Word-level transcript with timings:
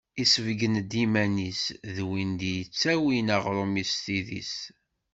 Yessebgen-d 0.19 0.91
iman-is 1.03 1.63
d 1.95 1.97
win 2.07 2.31
d-yettawin 2.41 3.27
aɣrum-is 3.35 3.91
s 3.95 4.01
tidi-s. 4.03 4.55